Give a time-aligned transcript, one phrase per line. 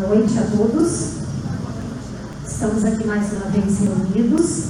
[0.00, 1.10] noite a todos.
[2.46, 4.64] Estamos aqui mais uma vez reunidos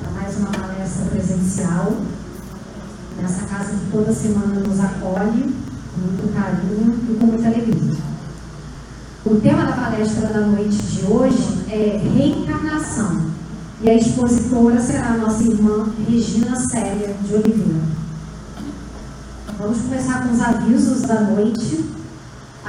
[0.00, 1.96] para mais uma palestra presencial
[3.20, 5.54] nessa casa que toda semana nos acolhe
[5.94, 7.96] com muito carinho e com muita alegria.
[9.24, 13.30] O tema da palestra da noite de hoje é reencarnação
[13.80, 17.80] e a expositora será a nossa irmã Regina Célia de Oliveira.
[19.56, 21.91] Vamos começar com os avisos da noite.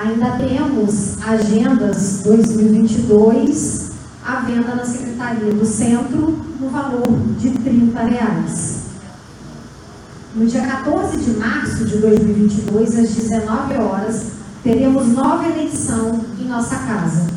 [0.05, 3.91] Ainda temos agendas 2022
[4.25, 7.07] à venda na Secretaria do Centro no valor
[7.39, 8.79] de 30 reais.
[10.35, 14.23] No dia 14 de março de 2022, às 19 horas,
[14.61, 17.27] teremos nova eleição em nossa casa.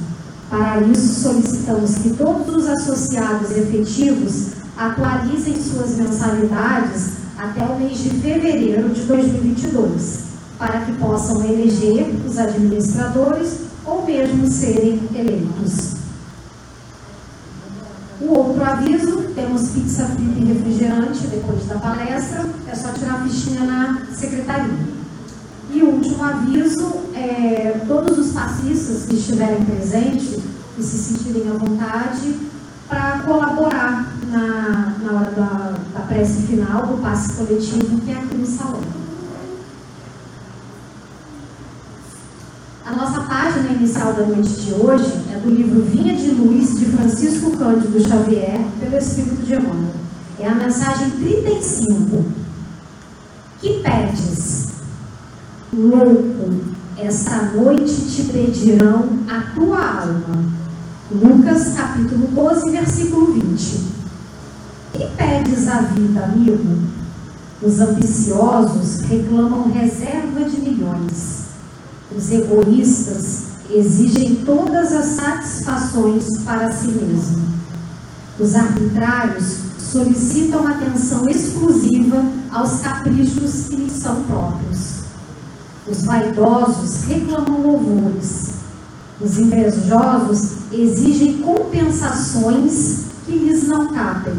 [0.50, 8.10] Para isso, solicitamos que todos os associados efetivos atualizem suas mensalidades até o mês de
[8.10, 10.25] fevereiro de 2022
[10.58, 15.96] para que possam eleger os administradores ou mesmo serem eleitos.
[18.20, 23.24] O outro aviso, temos pizza frita e refrigerante depois da palestra, é só tirar a
[23.24, 24.96] fichinha na secretaria.
[25.70, 30.38] E o último aviso, é, todos os passistas que estiverem presentes
[30.78, 32.36] e se sentirem à vontade
[32.88, 38.36] para colaborar na, na hora da, da prece final do passe coletivo que é aqui
[38.36, 38.80] no salão.
[42.86, 43.22] A nossa
[43.56, 48.06] página inicial da noite de hoje é do livro Vinha de Luz, de Francisco Cândido
[48.06, 49.94] Xavier, pelo Espírito de Emmanuel.
[50.38, 52.24] É a mensagem 35.
[53.58, 54.66] Que pedes?
[55.72, 56.54] Louco,
[56.98, 60.44] esta noite te pedirão a tua alma.
[61.10, 63.80] Lucas capítulo 12, versículo 20.
[64.92, 66.78] Que pedes a vida, amigo?
[67.62, 71.45] Os ambiciosos reclamam reserva de milhões.
[72.14, 77.46] Os egoístas exigem todas as satisfações para si mesmo.
[78.38, 84.96] Os arbitrários solicitam atenção exclusiva aos caprichos que lhes são próprios.
[85.86, 88.50] Os vaidosos reclamam louvores.
[89.20, 94.34] Os invejosos exigem compensações que lhes não cabem.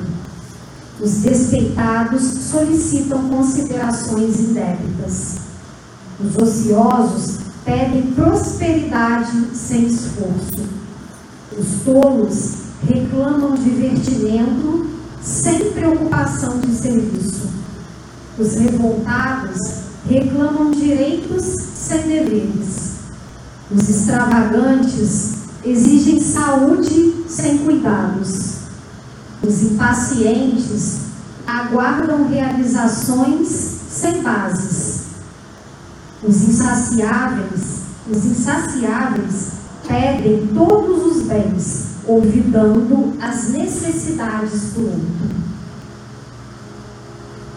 [1.00, 5.38] Os despeitados solicitam considerações indébitas.
[6.20, 10.70] Os ociosos pedem prosperidade sem esforço.
[11.52, 12.54] Os tolos
[12.88, 14.90] reclamam divertimento
[15.22, 17.50] sem preocupação de serviço.
[18.40, 19.60] Os revoltados
[20.10, 23.00] reclamam direitos sem deveres.
[23.70, 25.34] Os extravagantes
[25.66, 28.60] exigem saúde sem cuidados.
[29.44, 31.00] Os impacientes
[31.46, 33.50] aguardam realizações
[33.90, 34.97] sem bases.
[36.24, 39.52] Os insaciáveis, os insaciáveis
[39.88, 45.38] pedem todos os bens, olvidando as necessidades do outro.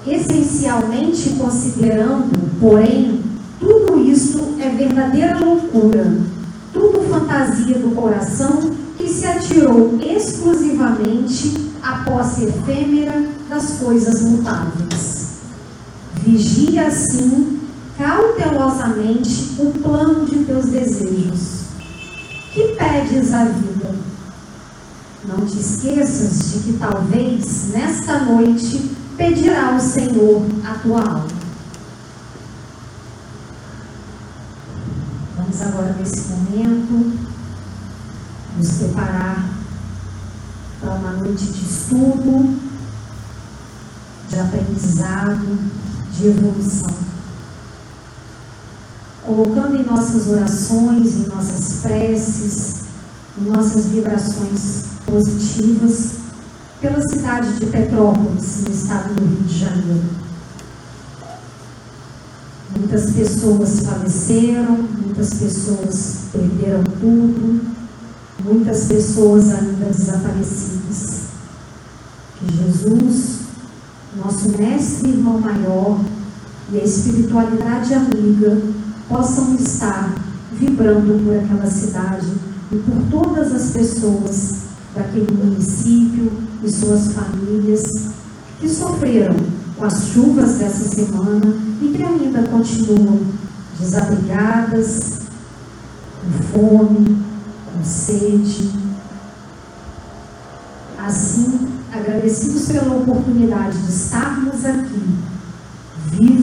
[0.06, 3.22] Essencialmente considerando, porém,
[3.58, 6.18] tudo isso é verdadeira loucura,
[6.72, 15.30] tudo fantasia do coração que se atirou exclusivamente à posse efêmera das coisas mutáveis.
[16.22, 17.60] Vigia assim
[18.00, 21.60] cautelosamente o plano de teus desejos.
[22.50, 23.94] Que pedes à vida?
[25.28, 31.26] Não te esqueças de que talvez nesta noite pedirá o Senhor a tua alma.
[35.36, 37.20] Vamos agora nesse momento
[38.56, 39.46] nos preparar
[40.80, 42.58] para uma noite de estudo,
[44.30, 45.58] de aprendizado,
[46.14, 47.09] de evolução
[49.30, 52.74] colocando em nossas orações, em nossas preces,
[53.38, 56.14] em nossas vibrações positivas,
[56.80, 60.02] pela cidade de Petrópolis, no estado do Rio de Janeiro.
[62.76, 67.60] Muitas pessoas faleceram, muitas pessoas perderam tudo,
[68.42, 71.20] muitas pessoas ainda desaparecidas.
[72.36, 73.40] Que Jesus,
[74.16, 76.00] nosso mestre e irmão maior,
[76.72, 78.79] e a espiritualidade amiga
[79.10, 80.14] possam estar
[80.52, 82.32] vibrando por aquela cidade
[82.70, 84.54] e por todas as pessoas
[84.94, 87.82] daquele município e suas famílias
[88.60, 89.34] que sofreram
[89.76, 91.42] com as chuvas dessa semana
[91.82, 93.20] e que ainda continuam
[93.80, 95.00] desabrigadas,
[96.22, 97.16] com fome,
[97.72, 98.70] com sede.
[101.04, 105.18] Assim, agradecidos pela oportunidade de estarmos aqui,
[106.12, 106.39] vivos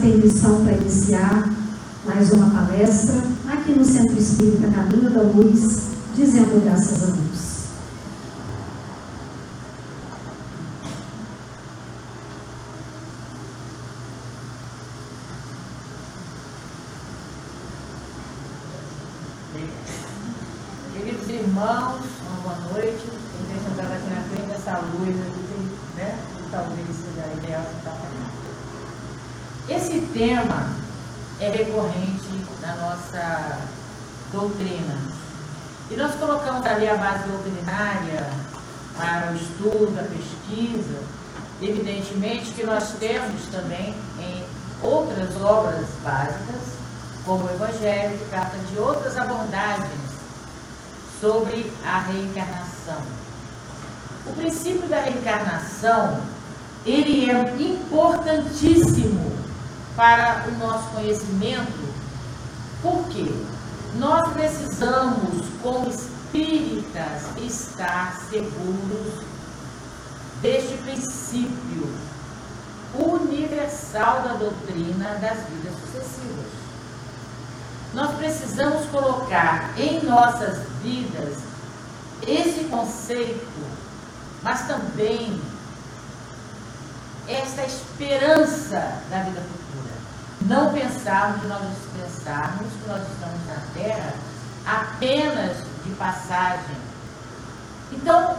[0.00, 1.50] permissão para iniciar
[2.04, 3.16] mais uma palestra
[3.48, 7.56] aqui no Centro Espírita Caminho da Luz, dizendo graças a Deus.
[20.92, 23.02] Queridos irmãos, uma boa noite.
[23.02, 26.18] Quem está sentado aqui na frente dessa luz aqui, né?
[26.50, 27.92] Talvez seja a ideal que está
[29.68, 30.86] Esse tema
[31.40, 32.16] é recorrente
[32.62, 33.58] na nossa
[34.32, 34.98] doutrina.
[35.90, 38.26] E nós colocamos ali a base doutrinária
[38.96, 41.00] para o estudo, a pesquisa.
[41.60, 44.44] Evidentemente que nós temos também em
[44.82, 46.76] outras obras básicas,
[47.24, 49.88] como o Evangelho, que trata de outras abordagens
[51.18, 53.00] sobre a reencarnação.
[54.26, 56.20] O princípio da reencarnação,
[56.84, 59.32] ele é importantíssimo
[59.96, 61.94] para o nosso conhecimento,
[62.82, 63.32] porque
[63.94, 65.90] nós precisamos, como
[66.36, 69.24] espíritas, estar seguros
[70.42, 71.94] deste princípio
[72.94, 76.46] universal da doutrina das vidas sucessivas.
[77.94, 81.38] Nós precisamos colocar em nossas vidas
[82.26, 83.46] esse conceito,
[84.42, 85.40] mas também
[87.26, 89.94] esta esperança da vida futura.
[90.42, 91.62] Não pensarmos que nós
[91.96, 94.14] pensarmos que nós estamos na Terra
[94.66, 96.76] apenas de passagem.
[97.92, 98.36] Então,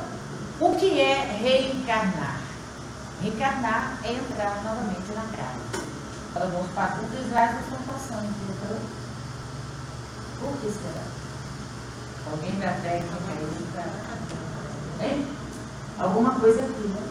[0.60, 2.42] o que é reencarnar?
[3.22, 5.62] Reencarnar é entrar novamente na carne.
[6.36, 8.48] Nós vamos passar os slides estão passando aqui.
[10.40, 11.04] Por que será?
[12.32, 15.08] Alguém da técnica aí para.
[15.08, 15.28] Hein?
[15.98, 17.02] Alguma coisa aqui, né?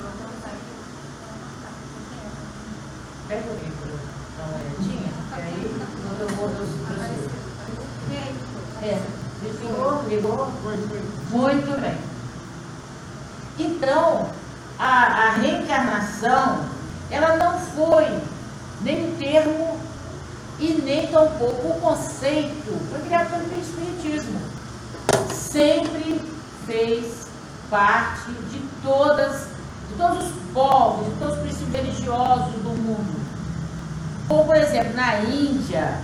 [3.26, 3.90] Pega para
[4.36, 5.62] dar uma olhadinha, que aí
[6.20, 6.48] eu vou
[8.82, 9.25] É,
[11.30, 11.98] Muito bem.
[13.58, 14.28] Então,
[14.78, 16.64] a, a reencarnação,
[17.10, 18.06] ela não foi
[18.82, 19.80] nem um termo
[20.58, 24.40] e nem tampouco o conceito foi criado pelo Espiritismo.
[25.32, 26.20] Sempre
[26.66, 27.26] fez
[27.70, 29.48] parte de todas,
[29.88, 33.26] de todos os povos, de todos os princípios religiosos do mundo.
[34.28, 36.00] Como, por exemplo, na Índia,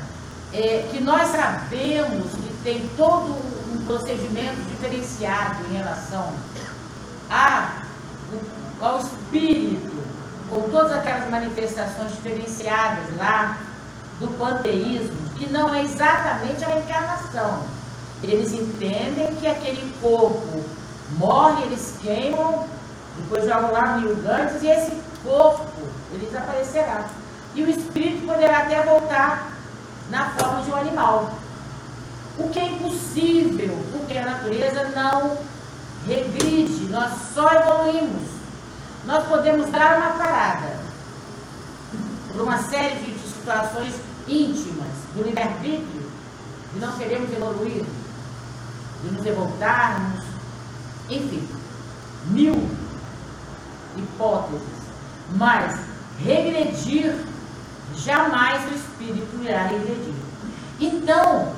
[0.53, 3.37] é, que nós sabemos tem todo
[3.73, 6.33] um procedimento diferenciado em relação
[7.31, 7.83] a,
[8.81, 10.03] ao espírito,
[10.49, 13.59] com todas aquelas manifestações diferenciadas lá
[14.21, 17.65] do panteísmo, que não é exatamente a reencarnação.
[18.23, 20.63] Eles entendem que aquele corpo
[21.17, 22.67] morre, eles queimam,
[23.17, 24.19] depois jogam lá no Rio
[24.63, 24.93] e esse
[25.25, 25.67] corpo,
[26.13, 27.07] ele desaparecerá.
[27.55, 29.53] E o espírito poderá até voltar
[30.11, 31.42] na forma de um animal.
[32.39, 35.37] O que é impossível, porque a natureza não
[36.07, 38.31] regride, nós só evoluímos.
[39.05, 40.77] Nós podemos dar uma parada
[42.33, 43.95] por uma série de situações
[44.27, 46.11] íntimas do livre-arbítrio,
[46.73, 47.85] de não queremos evoluir,
[49.03, 50.25] de nos revoltarmos,
[51.11, 51.47] enfim,
[52.27, 52.71] mil
[53.97, 54.63] hipóteses.
[55.37, 55.81] Mas
[56.25, 57.15] regredir,
[57.97, 60.15] jamais o espírito irá regredir.
[60.81, 61.53] Então,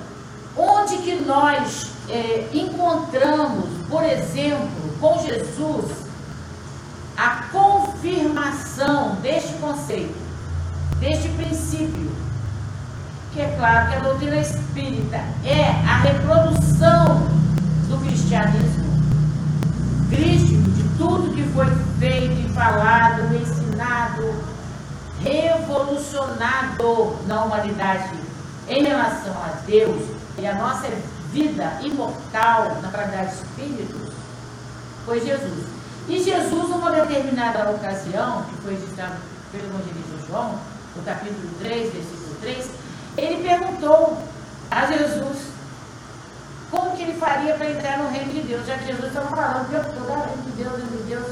[0.56, 4.68] onde que nós é, encontramos, por exemplo,
[5.00, 6.04] com Jesus,
[7.16, 10.14] a confirmação deste conceito,
[10.98, 12.12] deste princípio,
[13.32, 17.28] que é claro que a doutrina espírita é a reprodução
[17.88, 18.84] do cristianismo.
[20.08, 21.66] Crístico, de tudo que foi
[21.98, 24.34] feito e falado, ensinado,
[25.20, 28.10] revolucionado na humanidade
[28.68, 30.88] em relação a Deus e a nossa
[31.32, 34.04] vida imortal na qualidade de
[35.04, 35.66] foi Jesus.
[36.08, 39.16] E Jesus, numa determinada ocasião, que foi citado
[39.52, 40.58] pelo evangelista João,
[40.96, 42.70] no capítulo 3, versículo 3,
[43.16, 44.18] ele perguntou
[44.70, 45.54] a Jesus
[46.70, 49.68] como que ele faria para entrar no reino de Deus, já que Jesus estava falando
[49.68, 51.26] que eu da reino de Deus, reino de Deus,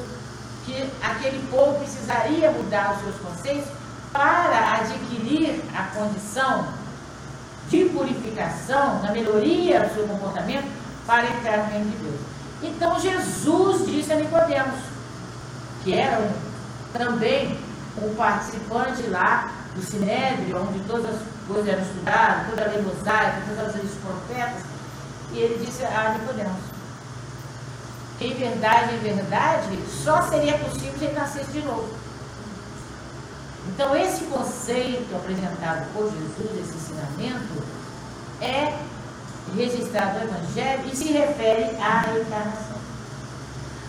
[0.65, 3.69] que aquele povo precisaria mudar os seus conceitos
[4.13, 6.82] para adquirir a condição
[7.73, 10.71] de purificação, na melhoria do seu comportamento,
[11.07, 12.21] para entrar no reino de Deus.
[12.63, 14.79] Então Jesus disse a Nicodemos,
[15.83, 16.31] que era um,
[16.93, 17.59] também
[17.97, 23.43] um participante lá do Sinédrio, onde todas as coisas eram estudadas, toda a lei mosaica,
[23.49, 24.63] todas as leis dos profetas,
[25.33, 26.63] e ele disse a Nicodemos,
[28.19, 32.02] que em verdade, em verdade, só seria possível se ele nascesse de novo.
[33.69, 37.63] Então, esse conceito apresentado por Jesus, esse ensinamento,
[38.41, 38.77] é
[39.57, 42.77] registrado no Evangelho e se refere à reencarnação.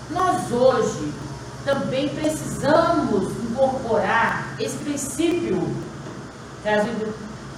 [0.10, 1.14] Nós hoje
[1.66, 5.76] também precisamos incorporar esse princípio
[6.62, 7.14] trazido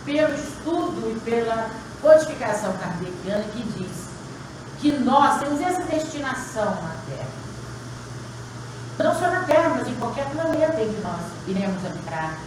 [0.05, 1.69] pelo estudo e pela
[2.01, 4.05] codificação kardeciana que diz
[4.79, 7.45] que nós temos essa destinação na Terra.
[8.99, 9.95] Não só na Terra, mas em
[10.75, 12.37] qualquer planeta em que nós iremos habitar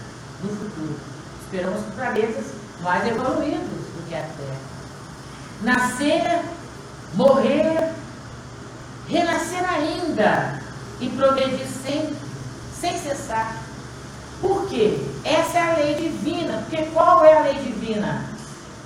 [0.42, 0.97] no futuro.
[1.44, 2.44] Esperamos planetas
[2.82, 4.58] mais evoluídos do que a Terra.
[5.62, 6.42] Nascer,
[7.14, 7.92] morrer,
[9.08, 10.62] renascer ainda
[11.00, 12.14] e progredir sem,
[12.78, 13.56] sem cessar.
[14.40, 15.04] Por quê?
[15.25, 16.64] Essa é a lei divina.
[16.68, 18.25] Porque qual é a lei divina?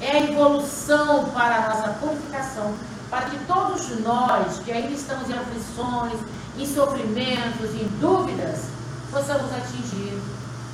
[0.01, 2.75] É a evolução para a nossa purificação,
[3.11, 6.19] para que todos nós que ainda estamos em aflições,
[6.59, 8.73] em sofrimentos, em dúvidas,
[9.13, 10.19] possamos atingir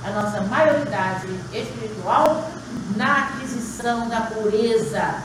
[0.07, 2.49] a nossa maioridade espiritual
[2.97, 5.23] na aquisição da pureza,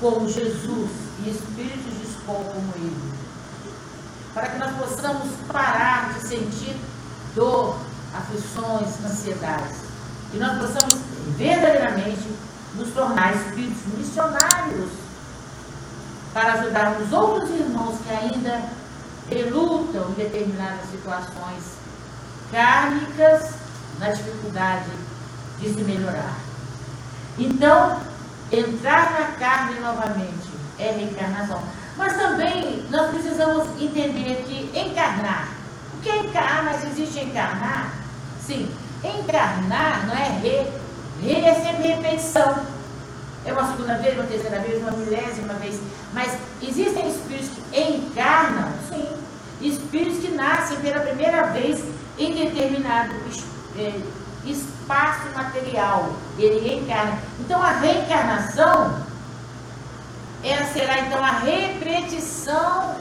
[0.00, 0.90] como Jesus
[1.24, 3.12] e espíritos de como ele.
[4.32, 6.76] Para que nós possamos parar de sentir
[7.34, 7.76] dor,
[8.14, 9.76] aflições, ansiedades.
[10.32, 10.96] E nós possamos
[11.36, 12.28] verdadeiramente
[12.74, 14.90] nos tornar espíritos missionários
[16.32, 18.62] para ajudarmos outros irmãos que ainda
[19.28, 21.79] relutam em determinadas situações
[22.50, 23.50] kármicas
[23.98, 24.90] na dificuldade
[25.58, 26.36] de se melhorar.
[27.38, 28.00] Então,
[28.50, 31.62] entrar na carne novamente é reencarnação.
[31.96, 35.48] Mas também nós precisamos entender que encarnar,
[35.94, 37.92] o que é encarnar, mas existe encarnar?
[38.40, 38.70] Sim,
[39.04, 40.66] encarnar não é re,
[41.22, 42.80] re é sempre repetição.
[43.44, 45.80] É uma segunda vez, uma terceira vez, uma milésima vez.
[46.12, 48.70] Mas existem espíritos que encarnam?
[48.88, 49.08] Sim.
[49.62, 51.82] Espíritos que nascem pela primeira vez
[52.20, 53.14] em determinado
[53.76, 54.00] é,
[54.44, 56.12] espaço material.
[56.38, 57.18] Ele reencarna.
[57.40, 59.10] Então a reencarnação
[60.42, 62.94] ela será então a repetição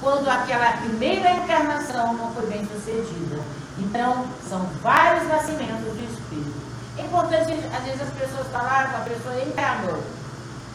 [0.00, 3.40] quando aquela primeira encarnação não foi bem sucedida.
[3.78, 6.60] Então, são vários nascimentos do Espírito.
[6.98, 10.02] É importante, às vezes, as pessoas falarem, a pessoa encarnou.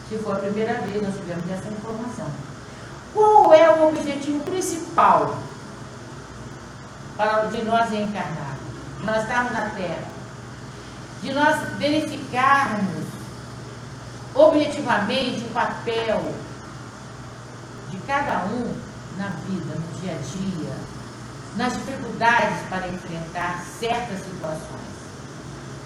[0.08, 2.26] Se for a primeira vez, nós tivemos essa informação.
[3.12, 5.36] Qual é o objetivo principal
[7.50, 8.56] de nós reencarnar?
[8.98, 10.04] De nós estarmos na Terra?
[11.22, 13.06] De nós verificarmos
[14.34, 16.34] objetivamente o papel
[17.90, 18.74] de cada um
[19.16, 20.74] na vida, no dia a dia,
[21.56, 24.96] nas dificuldades para enfrentar certas situações.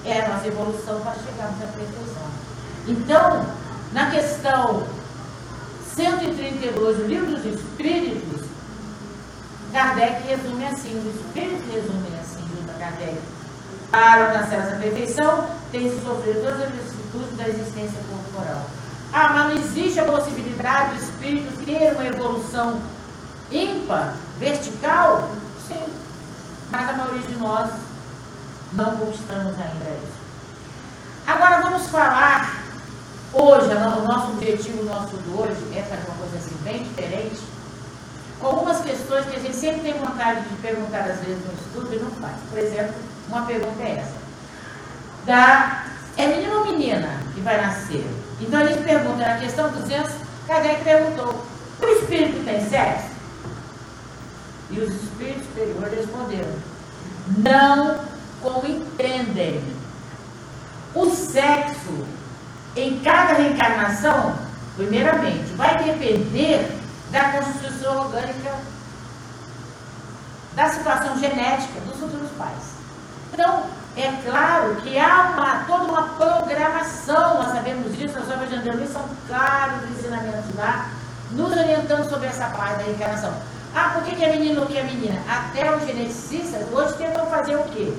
[0.05, 2.31] É a nossa evolução para chegarmos à perfeição.
[2.89, 3.47] Então,
[3.93, 4.87] na questão
[5.95, 8.50] 132 do Livro dos Espíritos,
[9.73, 13.19] Kardec resume assim, os Espíritos resumem assim, junto a Kardec.
[13.91, 18.67] Para alcançar essa perfeição, tem se sofrido todas as vicissitudes da existência corporal.
[19.12, 22.81] Ah, mas não existe a possibilidade do espírito ter uma evolução
[23.50, 25.31] ímpar, vertical?
[25.67, 25.83] Sim.
[26.71, 27.71] Mas a maioria de nós
[28.73, 30.21] não conquistamos ainda isso.
[31.27, 32.62] Agora vamos falar,
[33.33, 37.41] hoje, o nosso objetivo, nosso de hoje, é fazer uma coisa assim bem diferente,
[38.47, 41.99] algumas questões que a gente sempre tem vontade de perguntar às vezes no estudo e
[41.99, 42.37] não faz.
[42.49, 42.95] Por exemplo,
[43.29, 44.21] uma pergunta é essa.
[45.27, 45.85] Da
[46.17, 48.07] é menino ou menina que vai nascer?
[48.41, 50.11] Então a gente pergunta na questão 200,
[50.47, 51.45] Kardec perguntou:
[51.81, 53.11] o espírito tem sexo?
[54.71, 56.53] E os espíritos superiores responderam:
[57.39, 58.01] não
[58.43, 59.63] como entendem.
[60.95, 62.05] O sexo
[62.75, 64.35] em cada reencarnação,
[64.77, 66.80] primeiramente, vai depender
[67.11, 68.55] da constituição orgânica,
[70.55, 72.75] da situação genética dos futuros pais.
[73.33, 73.64] Então,
[73.97, 78.87] é claro que há uma, toda uma programação, nós sabemos disso, as obras de André
[78.87, 80.90] são claros os ensinamentos lá,
[81.33, 83.33] nos orientando sobre essa parte da reencarnação.
[83.75, 85.21] Ah, por que, que é menino ou que é menina?
[85.29, 87.93] Até os geneticistas hoje tentam fazer o quê?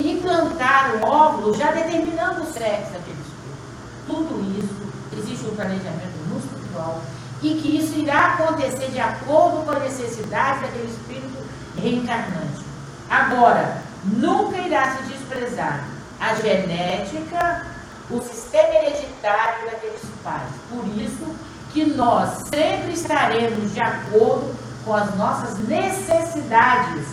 [0.00, 4.06] Implantar o óvulo já determinando o sexo daquele espírito.
[4.06, 7.00] Tudo isso, existe um planejamento espiritual
[7.42, 11.38] e que isso irá acontecer de acordo com a necessidade daquele espírito
[11.76, 12.64] reencarnante.
[13.08, 15.84] Agora, nunca irá se desprezar
[16.20, 17.66] a genética,
[18.10, 20.50] o sistema hereditário daqueles pais.
[20.68, 21.34] Por isso
[21.72, 24.54] que nós sempre estaremos de acordo
[24.84, 27.06] com as nossas necessidades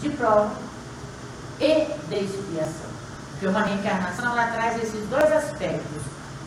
[0.00, 0.52] de prova
[1.60, 2.94] e de expiação.
[3.32, 6.02] Porque uma reencarnação ela traz esses dois aspectos.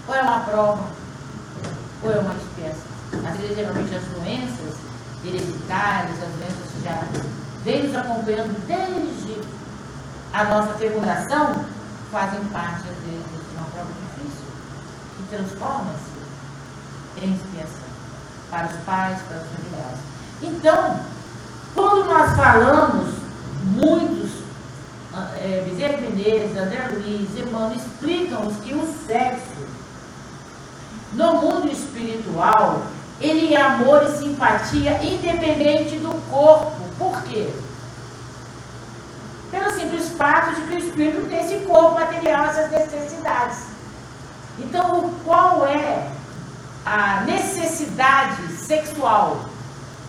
[0.07, 0.83] Ou é uma prova,
[2.01, 2.96] ou é uma expiação.
[3.13, 4.75] Às vezes, geralmente, as doenças
[5.23, 7.03] hereditárias, as doenças já
[7.63, 9.41] vêm nos acompanhando desde
[10.33, 11.65] a nossa fecundação
[12.11, 14.45] fazem parte de uma prova difícil
[15.17, 16.17] que transforma-se
[17.21, 17.87] em expiação
[18.49, 19.99] para os pais, para os familiares.
[20.41, 20.99] Então,
[21.73, 23.15] quando nós falamos,
[23.63, 24.31] muitos,
[25.37, 29.67] é, Bezerra Menezes, André Luiz, Emmanuel, explicam que o sexo,
[31.13, 32.83] no mundo espiritual,
[33.19, 36.71] ele é amor e simpatia independente do corpo.
[36.97, 37.49] Por quê?
[39.49, 43.57] Pelo simples fato de que o espírito tem esse corpo material, essas necessidades.
[44.59, 46.09] Então, qual é
[46.85, 49.45] a necessidade sexual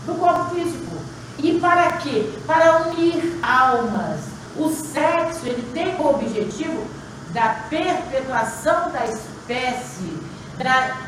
[0.05, 0.97] do corpo físico?
[1.39, 2.33] E para quê?
[2.47, 4.21] Para unir almas.
[4.57, 6.85] O sexo ele tem o objetivo
[7.33, 10.19] da perpetuação da espécie,
[10.57, 11.08] da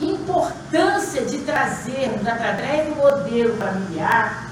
[0.00, 4.48] importância de trazermos através do modelo familiar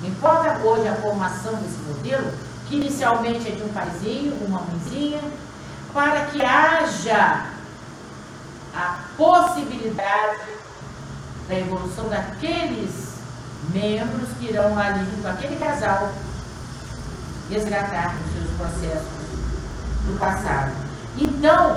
[0.00, 2.32] não importa hoje a formação desse modelo,
[2.66, 5.20] que inicialmente é de um paizinho, uma mãezinha,
[5.92, 7.46] para que haja
[8.74, 10.42] a possibilidade
[11.48, 13.14] da evolução daqueles
[13.72, 16.12] membros que irão ali com aquele casal
[17.50, 19.08] resgatar os seus processos
[20.06, 20.72] do passado.
[21.16, 21.76] Então,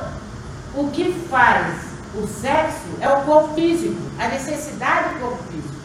[0.75, 5.75] o que faz o sexo é o corpo físico, a necessidade do corpo físico.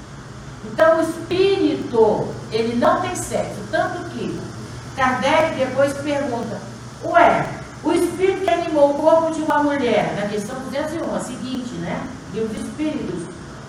[0.64, 3.56] Então o espírito, ele não tem sexo.
[3.70, 4.38] Tanto que
[4.96, 6.60] Kardec depois pergunta,
[7.04, 7.46] ué,
[7.84, 12.06] o espírito que animou o corpo de uma mulher, na questão 201, a seguinte, né?
[12.32, 13.22] Livro dos Espíritos,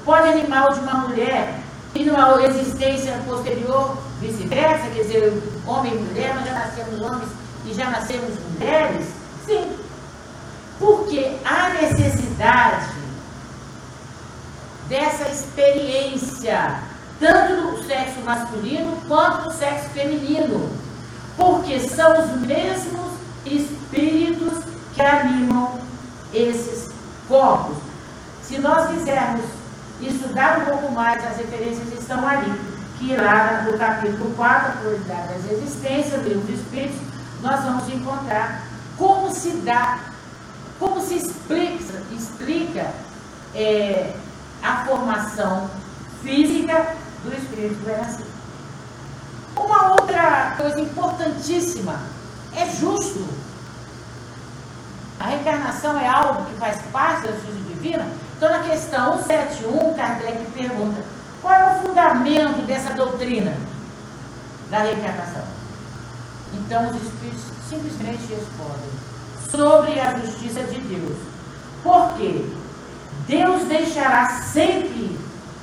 [0.03, 1.59] pode animar o de uma mulher
[1.93, 7.29] e numa existência posterior, vice-versa, quer dizer, homem e mulher, nós já nascemos homens
[7.65, 9.05] e já nascemos mulheres?
[9.45, 9.86] Sim.
[10.79, 12.95] Porque a necessidade
[14.87, 16.79] dessa experiência,
[17.19, 20.69] tanto do sexo masculino quanto do sexo feminino,
[21.35, 23.11] porque são os mesmos
[23.45, 24.63] espíritos
[24.93, 25.79] que animam
[26.33, 26.91] esses
[27.27, 27.77] corpos.
[28.43, 29.45] Se nós quisermos
[30.01, 32.51] estudar um pouco mais, as referências estão ali,
[32.97, 36.99] que lá no capítulo 4, a pluralidade das existências, do livro dos Espíritos,
[37.41, 38.63] nós vamos encontrar
[38.97, 39.99] como se dá,
[40.79, 42.91] como se explica, explica
[43.55, 44.13] é,
[44.61, 45.69] a formação
[46.21, 48.27] física do espírito renascido.
[49.55, 51.99] Uma outra coisa importantíssima
[52.55, 53.27] é justo.
[55.19, 58.07] A reencarnação é algo que faz parte da justiça divina.
[58.35, 61.03] Então, na questão 171, Kardec pergunta:
[61.41, 63.57] qual é o fundamento dessa doutrina
[64.69, 65.43] da reencarnação?
[66.53, 69.06] Então, os espíritos simplesmente respondem
[69.51, 71.17] sobre a justiça de Deus.
[71.83, 72.45] Por quê?
[73.27, 75.17] Deus deixará sempre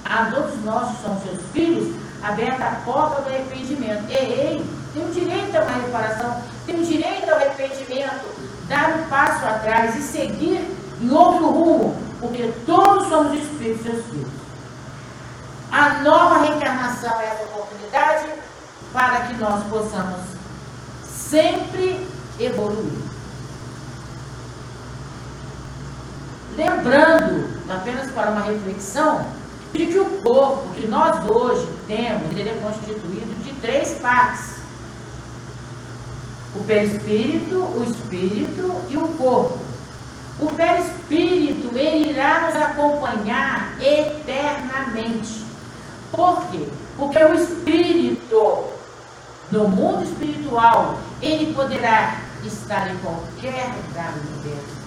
[0.04, 4.04] a todos nós que somos seus filhos aberta a porta do arrependimento.
[4.10, 8.24] Ei, tem o direito a uma reparação, tem o direito ao arrependimento,
[8.68, 10.66] dar um passo atrás e seguir
[11.00, 14.32] em outro rumo, porque todos somos espíritos seus filhos.
[15.70, 18.26] A nova reencarnação é essa oportunidade
[18.92, 20.20] para que nós possamos
[21.04, 22.06] sempre
[22.38, 23.13] evoluir.
[26.56, 29.26] Lembrando, apenas para uma reflexão,
[29.72, 34.54] de que o corpo que nós hoje temos, ele é constituído de três partes.
[36.54, 39.58] O perispírito, o espírito e o corpo.
[40.38, 45.44] O perispírito, ele irá nos acompanhar eternamente.
[46.12, 46.68] Por quê?
[46.96, 48.64] Porque o espírito,
[49.50, 54.83] no mundo espiritual, ele poderá estar em qualquer lugar do universo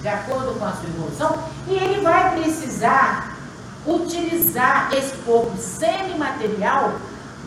[0.00, 3.36] de acordo com a sua evolução, e ele vai precisar
[3.86, 6.94] utilizar esse corpo semimaterial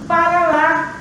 [0.07, 0.95] para lá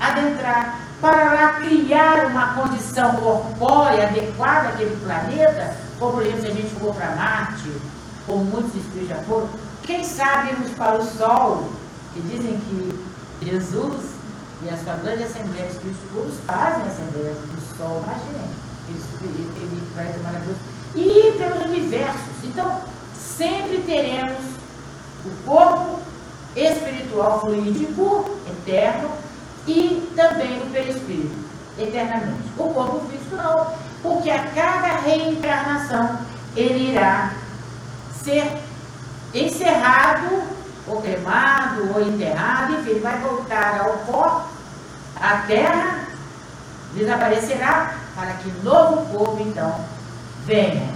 [0.00, 6.54] adentrar, para lá criar uma condição corpórea adequada àquele planeta, como por exemplo se a
[6.54, 7.72] gente for para Marte,
[8.26, 9.48] como muitos espíritos já foram,
[9.82, 11.70] quem sabe irmos para o Sol,
[12.12, 13.08] que dizem que
[13.42, 14.18] Jesus
[14.62, 18.50] e a sua grande Assembleia de Espíritos fazem a Assembleia do Sol, imaginem,
[19.22, 20.58] ele, ele traz maravilhoso
[20.98, 22.44] e pelos universos.
[22.44, 22.80] Então,
[23.14, 24.38] sempre teremos
[25.24, 26.00] o corpo
[26.56, 29.10] espiritual fluídico, eterno,
[29.66, 31.36] e também o perispírito,
[31.78, 32.48] eternamente.
[32.56, 33.66] O corpo físico não,
[34.02, 36.18] porque a cada reencarnação
[36.56, 37.32] ele irá
[38.22, 38.50] ser
[39.34, 40.42] encerrado,
[40.86, 44.48] ou cremado, ou enterrado, enfim, ele vai voltar ao pó,
[45.20, 46.06] à terra,
[46.94, 49.84] desaparecerá, para que novo corpo, então,
[50.48, 50.88] venha.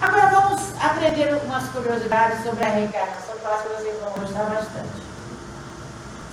[0.00, 4.44] Agora vamos aprender umas curiosidades sobre a reencarnação, que eu acho que vocês vão gostar
[4.44, 5.02] bastante.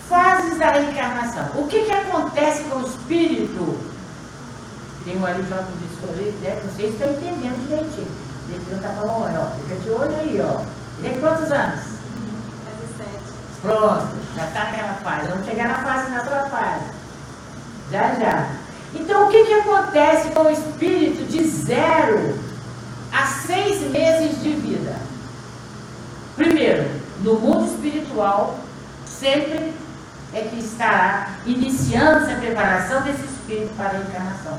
[0.07, 1.45] Fases da reencarnação.
[1.55, 3.79] O que, que acontece com o espírito?
[5.03, 6.61] Tem um ali já com discorrer, né?
[6.63, 8.29] Vocês estão entendendo direitinho.
[8.49, 10.61] Ele não está falando, ó, fica de olho aí, ó.
[10.99, 11.79] Ele tem quantos anos?
[12.97, 13.19] 17.
[13.61, 15.27] Pronto, já está naquela fase.
[15.27, 16.85] Vamos chegar na fase, na sua fase.
[17.91, 18.58] Já, já.
[18.93, 22.37] Então, o que, que acontece com o espírito de zero
[23.11, 24.95] a seis meses de vida?
[26.35, 26.89] Primeiro,
[27.21, 28.57] no mundo espiritual,
[29.05, 29.73] sempre
[30.33, 34.57] é que estará iniciando-se a preparação desse espírito para a reencarnação.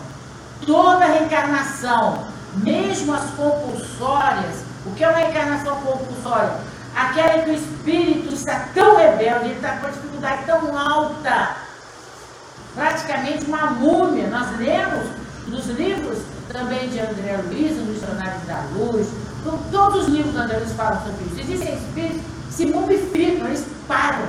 [0.66, 6.52] Toda reencarnação, mesmo as compulsórias, o que é uma reencarnação compulsória?
[6.94, 11.56] Aquela em que o espírito está tão rebelde, ele está com a dificuldade tão alta,
[12.74, 14.28] praticamente uma múmia.
[14.28, 15.06] Nós lemos
[15.48, 16.18] nos livros
[16.52, 19.08] também de André Luiz, nos Dicionários da Luz,
[19.70, 21.40] todos os livros do André Luiz falam sobre isso.
[21.40, 24.26] Existem espíritos que se mumificam, eles param.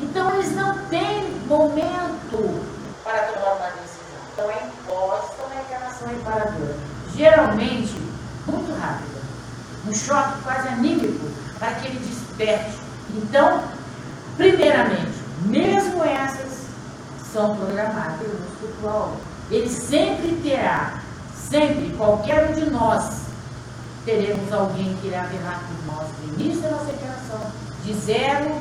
[0.00, 2.64] Então eles não têm momento
[3.02, 4.18] para tomar uma decisão.
[4.32, 6.76] Então é imposta uma encarnação reparadora.
[7.16, 7.94] Geralmente,
[8.46, 9.18] muito rápida.
[9.86, 11.26] Um choque quase anímico
[11.58, 12.78] para que ele desperte.
[13.14, 13.64] Então,
[14.36, 16.47] primeiramente, mesmo essas
[17.32, 19.16] são programadas no espiritual.
[19.50, 21.00] Ele sempre terá,
[21.34, 23.22] sempre, qualquer um de nós,
[24.04, 27.40] teremos alguém que irá velar por nós no início da nossa encarnação,
[27.84, 28.60] de zero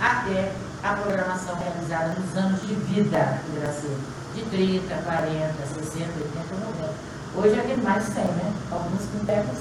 [0.00, 3.96] até a programação realizada nos anos de vida, poderá ser
[4.34, 7.08] de 30, 40, 60, 80, 90.
[7.36, 8.52] Hoje é que mais 100, né?
[8.70, 9.54] Alguns que pegam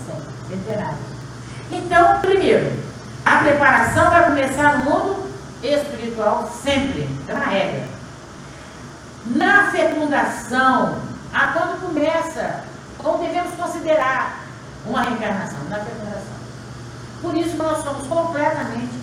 [0.50, 1.00] 100, centenários.
[1.72, 2.72] Então, primeiro,
[3.26, 5.28] a preparação vai começar no mundo
[5.64, 7.97] espiritual sempre, é uma regra.
[9.26, 10.98] Na fecundação,
[11.34, 12.64] a quando começa,
[13.04, 14.44] ou devemos considerar
[14.86, 16.38] uma reencarnação, na fecundação.
[17.22, 18.94] Por isso nós somos completamente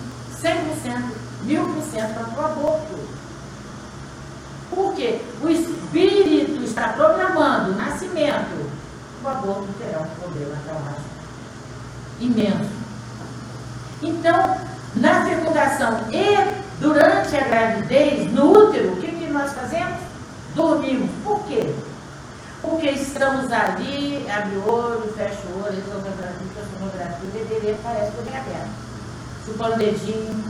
[0.41, 3.15] 100% mil por cento para o aborto.
[4.69, 5.21] Por quê?
[5.41, 8.71] O espírito está programando o nascimento.
[9.23, 11.15] O aborto terá um problema traumático
[12.19, 12.69] imenso.
[14.01, 14.57] Então,
[14.95, 16.35] na fecundação e
[16.79, 20.04] durante a gravidez, no útero, o que, que nós fazemos?
[20.55, 21.09] Dormimos.
[21.23, 21.75] Por quê?
[22.61, 28.23] Porque estamos ali, abre o olho, fecha o olho, sonografia, sonografia, o bebê parece que
[28.23, 28.69] bem aberto.
[29.45, 30.43] Chupando o dedinho,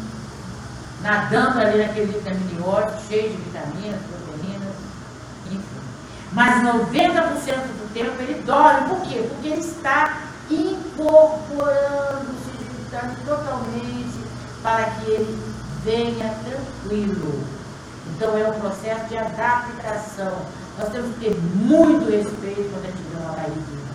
[1.02, 4.76] nadando ali naquele vitaminíotico, cheio de vitaminas, proteínas,
[5.48, 5.82] enfim.
[6.32, 8.90] Mas 90% do tempo ele dorme.
[8.90, 9.28] Por quê?
[9.28, 12.46] Porque ele está incorporando-se
[13.26, 14.20] totalmente
[14.62, 15.38] para que ele
[15.84, 17.55] venha tranquilo.
[18.16, 20.34] Então é um processo de adaptação.
[20.80, 23.86] Nós temos que ter muito respeito quando a gente vê uma barriguinha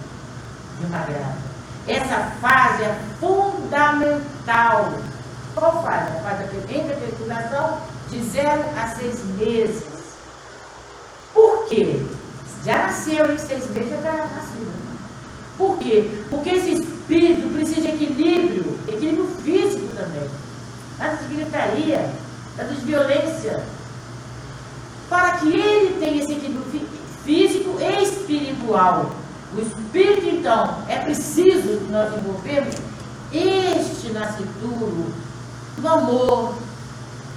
[0.78, 1.50] de uma grávida.
[1.86, 4.92] Essa fase é fundamental
[5.54, 6.16] qual fase?
[6.16, 9.84] A fase entre a fecundação de 0 a 6 meses.
[11.34, 12.06] Por quê?
[12.64, 14.72] Já nasceu em 6 meses, já está nascido.
[15.58, 16.24] Por quê?
[16.30, 20.28] Porque esse espírito precisa de equilíbrio, equilíbrio físico também.
[20.98, 22.10] Nada de gritaria,
[22.56, 23.62] nada de violência.
[25.10, 26.88] Para que ele tenha esse equilíbrio
[27.24, 29.10] físico e espiritual.
[29.52, 32.74] O espírito, então, é preciso que nós envolvemos
[33.32, 35.12] este nascituro
[35.78, 36.54] no amor,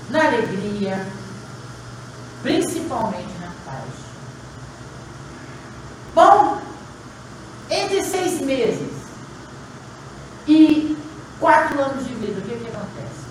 [0.09, 1.07] na alegria,
[2.43, 3.89] principalmente na paz.
[6.13, 6.61] Bom,
[7.69, 8.91] entre seis meses
[10.47, 10.95] e
[11.39, 13.23] quatro anos de vida, o que, que acontece?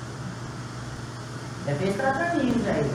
[1.67, 2.91] Já fez trataninhos aí.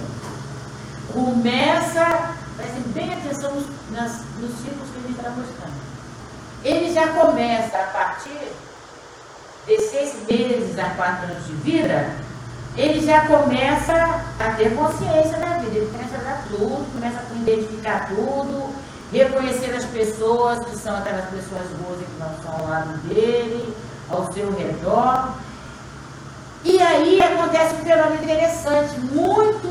[1.13, 5.87] Começa, prestem bem atenção nos, nas, nos que a gente está mostrando.
[6.63, 8.51] Ele já começa a partir
[9.67, 12.09] de seis meses a quatro anos de vida,
[12.77, 13.93] ele já começa
[14.39, 18.73] a ter consciência da vida, ele começa a dar tudo, começa a identificar tudo,
[19.11, 23.73] reconhecer as pessoas que são aquelas pessoas boas que não são ao lado dele,
[24.09, 25.33] ao seu redor.
[26.63, 29.66] E aí acontece um fenômeno interessante, muito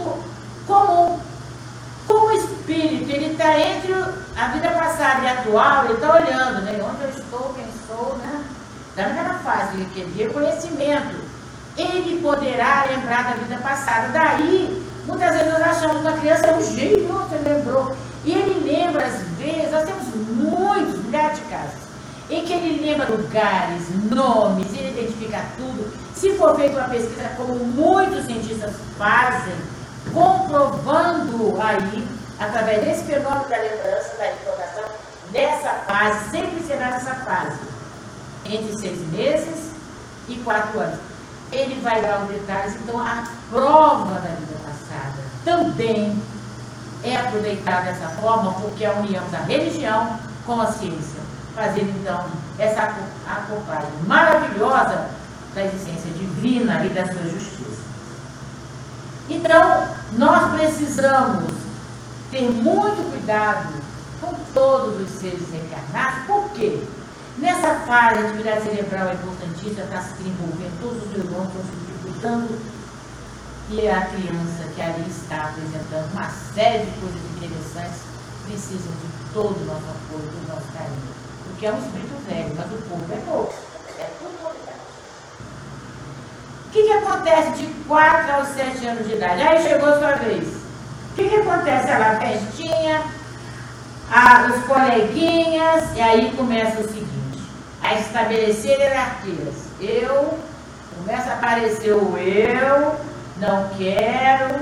[2.66, 3.92] espírito, ele está entre
[4.36, 6.78] a vida passada e atual, ele está olhando, né?
[6.82, 8.44] Onde eu estou, quem sou, né?
[8.96, 11.16] naquela fase de reconhecimento,
[11.76, 14.08] ele poderá lembrar da vida passada.
[14.08, 17.94] Daí, muitas vezes nós achamos que a criança é um gênio, você lembrou.
[18.24, 21.86] E ele lembra, às vezes, nós temos muitos, milhares de casos,
[22.30, 25.92] em que ele lembra lugares, nomes, ele identifica tudo.
[26.14, 29.54] Se for feita uma pesquisa, como muitos cientistas fazem,
[30.12, 34.84] comprovando aí, através desse fenômeno da lembrança, da recordação,
[35.32, 37.58] nessa fase, sempre será nessa fase
[38.44, 39.72] entre seis meses
[40.28, 40.98] e quatro anos.
[41.52, 42.74] ele vai dar os detalhes.
[42.76, 46.20] Então, a prova da vida passada também
[47.04, 51.20] é aproveitada dessa forma, porque é a união da religião com a ciência,
[51.54, 52.26] fazendo então
[52.58, 52.94] essa
[53.26, 55.08] acoplagem maravilhosa
[55.54, 57.82] da existência divina e da sua justiça.
[59.28, 61.52] Então, nós precisamos
[62.30, 63.74] ter muito cuidado
[64.20, 66.82] com todos os seres encarnados, por quê?
[67.38, 71.76] Nessa fase, a atividade cerebral é importantíssima, está se desenvolvendo, todos os neurônios estão se
[71.76, 72.58] dificultando,
[73.68, 78.00] e a criança que ali está apresentando uma série de coisas interessantes
[78.46, 81.16] precisa de todo o nosso apoio, todo o nosso carinho.
[81.44, 83.52] Porque é um espírito velho, mas o povo é novo.
[83.98, 84.78] É tudo novidade.
[86.66, 89.42] O que, que acontece de 4 aos 7 anos de idade?
[89.42, 90.55] Aí chegou a sua vez.
[91.16, 91.88] O que, que acontece?
[91.88, 93.02] Ela festinha,
[94.12, 97.40] a, os coleguinhas, e aí começa o seguinte
[97.82, 99.54] a estabelecer hierarquias.
[99.80, 100.38] Eu,
[100.98, 103.00] começa a aparecer o eu,
[103.38, 104.60] não quero,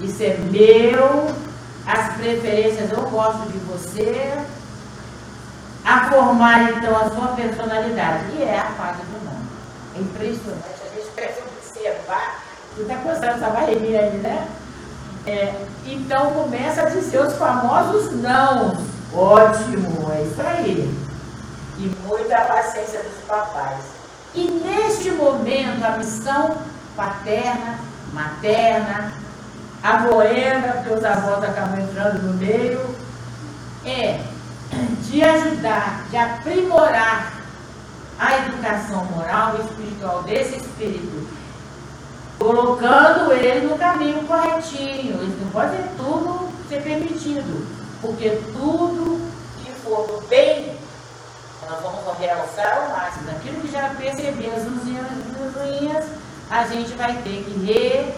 [0.00, 1.26] isso é meu,
[1.84, 4.32] as preferências eu gosto de você,
[5.84, 8.26] a formar então a sua personalidade.
[8.36, 9.48] E é a fase do mundo.
[9.96, 12.44] É impressionante, a gente precisa observar,
[12.76, 14.46] tu está coçando essa barriguinha aí, né?
[15.26, 18.76] É, então começa a dizer os famosos não.
[19.12, 21.06] Ótimo, é isso aí
[21.78, 23.84] e muita paciência dos papais.
[24.34, 26.56] E neste momento, a missão
[26.96, 27.78] paterna,
[28.12, 29.12] materna,
[29.82, 32.96] avoenda, porque os avós acabam entrando no meio,
[33.84, 34.20] é
[35.02, 37.32] de ajudar, de aprimorar
[38.18, 41.28] a educação moral e espiritual desse espírito,
[42.38, 45.14] colocando ele no caminho corretinho.
[45.20, 47.66] Ele não pode ter tudo ser permitido,
[48.00, 49.20] porque tudo
[49.62, 50.76] que for do bem
[51.68, 53.30] nós vamos realçar ao máximo.
[53.30, 56.04] Aquilo que já percebemos nos ruínas,
[56.48, 58.14] a gente vai ter que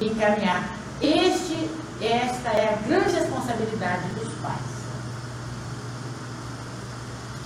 [0.00, 0.70] reencaminhar.
[1.00, 4.78] Este, esta é a grande responsabilidade dos pais.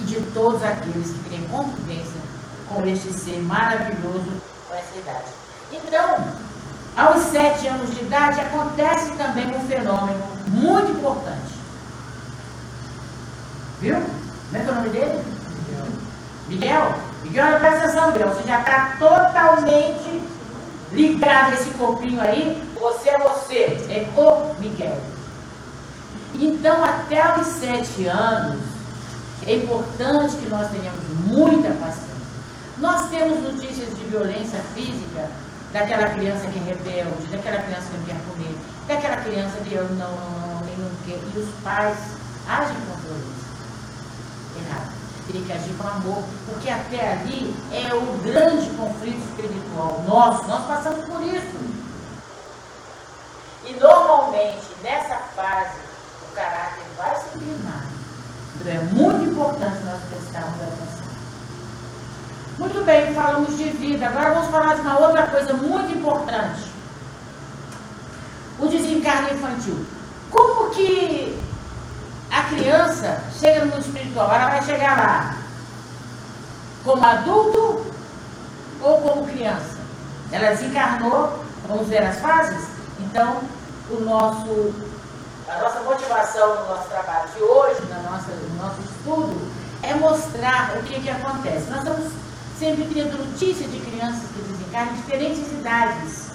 [0.01, 2.21] E de todos aqueles que têm convivência
[2.69, 4.31] com este ser maravilhoso
[4.69, 5.43] com essa idade.
[5.73, 6.19] Então,
[6.97, 11.53] aos sete anos de idade acontece também um fenômeno muito importante.
[13.81, 13.97] Viu?
[13.97, 15.25] Como é que é o nome dele?
[16.49, 18.29] Miguel, Miguel, presta atenção, Miguel.
[18.29, 20.23] Você já está totalmente
[20.93, 22.63] ligado a esse corpinho aí.
[22.79, 25.01] Você é você, é o Miguel.
[26.35, 28.61] Então, até os sete anos,
[29.47, 32.13] é importante que nós tenhamos muita paciência.
[32.79, 35.29] Nós temos notícias de violência física
[35.73, 38.57] daquela criança que é rebelde, daquela criança que não quer comer,
[38.87, 41.19] daquela criança que eu não, não, não, não quer.
[41.35, 41.99] E os pais
[42.49, 43.43] agem com violência.
[44.59, 50.47] Errado tem que agir com amor, porque até ali é o grande conflito espiritual nosso,
[50.47, 51.83] nós passamos por isso.
[53.65, 55.79] E normalmente, nessa fase,
[56.23, 57.87] o caráter vai se inclinar.
[58.57, 60.92] Então é muito importante nós prestarmos atenção.
[62.59, 64.07] Muito bem, falamos de vida.
[64.07, 66.71] Agora vamos falar de uma outra coisa muito importante.
[68.59, 69.87] O desencarne infantil.
[70.31, 71.39] Como que
[72.31, 75.37] a criança chega no mundo espiritual, ela vai chegar lá
[76.85, 77.87] como adulto
[78.81, 79.79] ou como criança.
[80.31, 82.69] Ela desencarnou, vamos ver as fases?
[83.01, 83.41] Então,
[83.91, 84.75] o nosso,
[85.49, 90.77] a nossa motivação no nosso trabalho de hoje, na nossa, no nosso estudo, é mostrar
[90.79, 91.69] o que, que acontece.
[91.71, 92.13] Nós estamos
[92.63, 96.31] sempre tendo notícia de crianças que desencarnam em diferentes idades.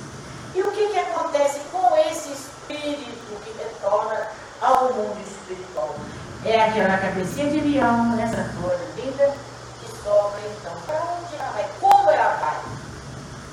[0.54, 4.28] E o que, que acontece com esse espírito que retorna
[4.62, 5.96] ao mundo espiritual.
[6.44, 9.34] É aquela cabecinha de leão, nessa flor linda,
[9.80, 10.74] que sobra então.
[10.86, 11.66] Para onde ela vai?
[11.80, 12.58] Como ela vai?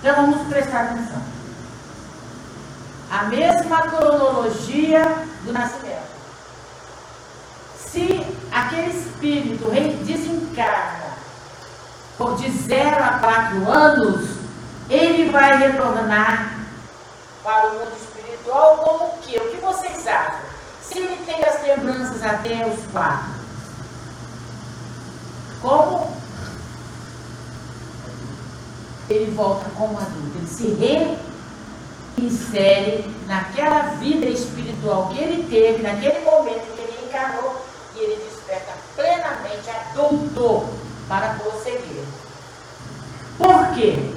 [0.01, 1.23] Então vamos prestar atenção.
[3.09, 5.03] A mesma cronologia
[5.45, 6.15] do nascimento.
[7.79, 9.71] Se aquele espírito
[10.05, 11.14] desencarna
[12.37, 14.29] de 0 a 4 anos,
[14.89, 16.61] ele vai retornar
[17.43, 19.39] para o mundo espiritual como o quê?
[19.39, 20.39] O que vocês acham?
[20.81, 23.35] Se ele tem as lembranças até os quatro,
[25.61, 26.17] como
[29.11, 30.37] ele volta como adulto?
[30.37, 30.69] Ele se
[32.17, 37.61] reinsere naquela vida espiritual que ele teve, naquele momento que ele encarnou,
[37.97, 42.05] e ele desperta plenamente adulto para prosseguir.
[43.39, 44.15] Por quê?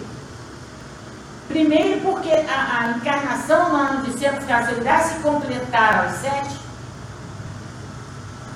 [1.47, 6.59] Primeiro porque a, a encarnação ano de Santos irá se completar aos sete.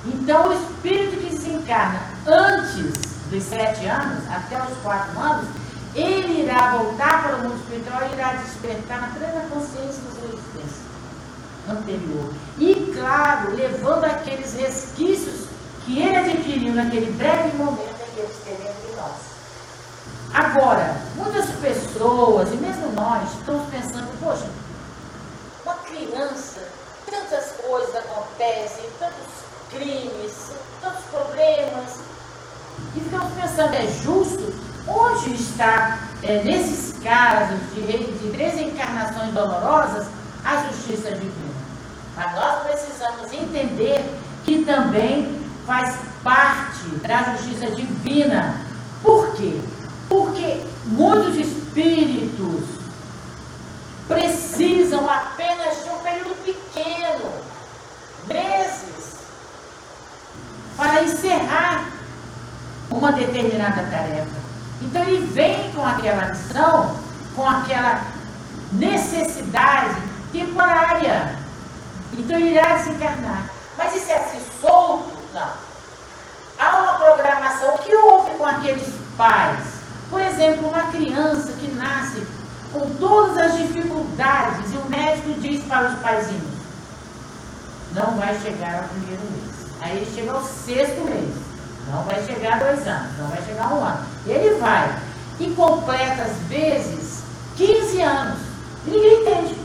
[0.04, 2.92] Então o espírito que se encarna antes
[3.30, 5.48] dos sete anos, até os quatro anos,
[5.94, 10.28] ele irá voltar para o mundo espiritual e irá despertar na plena consciência da sua
[10.28, 10.82] existência
[11.68, 12.32] anterior.
[12.58, 15.46] E, claro, levando aqueles resquícios
[15.84, 17.91] que ele adquiriu naquele breve momento
[18.22, 19.32] em que ele esteve entre nós.
[20.32, 24.46] Agora, muitas pessoas, e mesmo nós, estamos pensando, poxa,
[25.64, 26.60] uma criança,
[27.10, 29.26] tantas coisas acontecem, tantos
[29.70, 32.00] crimes, tantos problemas,
[32.96, 34.52] e ficamos pensando, é justo?
[34.88, 40.06] Onde está, é, nesses casos de, de desencarnações dolorosas,
[40.44, 41.52] a justiça divina?
[42.16, 44.04] Mas nós precisamos entender
[44.44, 48.60] que também faz parte da justiça divina.
[49.02, 49.60] Por quê?
[50.08, 52.64] Porque muitos espíritos
[54.06, 57.32] precisam apenas de um período pequeno,
[58.26, 59.16] meses,
[60.76, 61.90] para encerrar
[62.90, 64.42] uma determinada tarefa.
[64.82, 66.96] Então ele vem com aquela missão,
[67.34, 68.02] com aquela
[68.72, 71.38] necessidade temporária.
[72.12, 73.48] Então ele irá desencarnar.
[73.78, 75.21] Mas isso é assim solto?
[75.32, 75.52] Não.
[76.58, 79.60] Há uma programação que houve com aqueles pais.
[80.10, 82.26] Por exemplo, uma criança que nasce
[82.72, 86.62] com todas as dificuldades e o médico diz para os paizinhos,
[87.92, 89.52] não vai chegar ao primeiro mês.
[89.80, 91.34] Aí chega ao sexto mês.
[91.90, 94.06] Não vai chegar a dois anos, não vai chegar a um ano.
[94.26, 94.98] Ele vai
[95.40, 97.22] e completa às vezes
[97.56, 98.38] 15 anos.
[98.86, 99.56] Ninguém entende.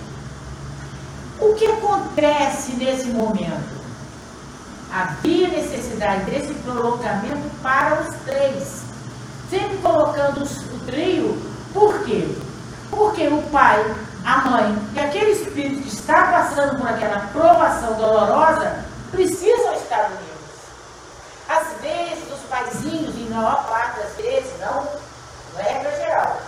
[1.39, 3.66] O que acontece nesse momento?
[4.97, 8.81] Havia necessidade desse prolongamento para os três.
[9.47, 11.39] Sempre colocando o trio,
[11.71, 12.27] por quê?
[12.89, 13.79] Porque o pai,
[14.25, 20.27] a mãe e aquele espírito que está passando por aquela provação dolorosa precisam estar unidos.
[21.47, 24.83] Às vezes, os paizinhos, em maior parte das vezes, não,
[25.53, 26.41] não é regra geral,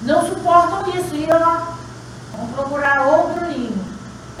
[0.00, 3.84] não suportam isso e vão procurar outro ninho.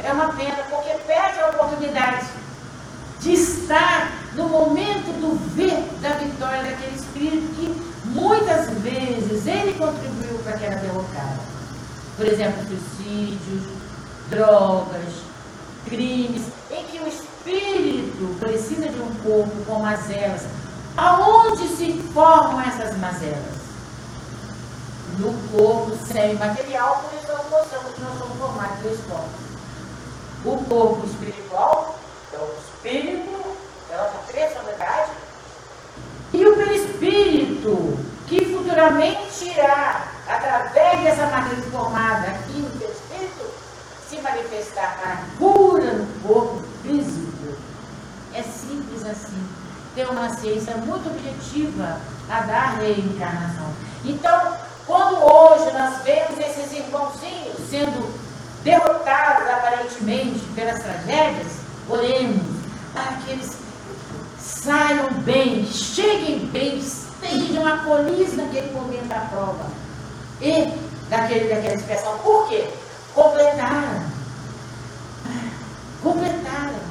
[0.02, 2.39] É uma pena, porque perde a oportunidade
[3.20, 10.38] de estar no momento do ver da vitória daquele espírito que muitas vezes ele contribuiu
[10.42, 11.40] para aquela derrocada.
[12.16, 13.62] Por exemplo, suicídios,
[14.28, 15.22] drogas,
[15.86, 20.42] crimes, em que o espírito precisa de um corpo com mazelas.
[20.96, 23.60] Aonde se formam essas mazelas?
[25.18, 29.50] No corpo semimaterial, por isso nós que somos formados dois corpos.
[30.44, 31.98] O corpo espiritual
[32.32, 33.56] é o espírito,
[33.90, 35.10] é a nossa personalidade,
[36.32, 43.50] e o perispírito, que futuramente irá, através dessa matriz formada aqui no perispírito,
[44.08, 47.56] se manifestar para a cura no corpo físico.
[48.32, 49.48] É simples assim.
[49.94, 53.72] Tem uma ciência muito objetiva a dar reencarnação.
[54.04, 54.54] Então,
[54.86, 58.14] quando hoje nós vemos esses irmãozinhos sendo
[58.62, 61.46] derrotados aparentemente pelas tragédias,
[61.88, 62.42] oremos
[62.92, 63.56] para que eles
[64.38, 69.70] saiam bem, cheguem bem, estejam acolhidos naquele momento da prova
[70.42, 70.70] e
[71.08, 72.18] daquele, daquela expressão.
[72.18, 72.68] Por quê?
[73.14, 74.10] Completaram.
[76.02, 76.90] Completaram.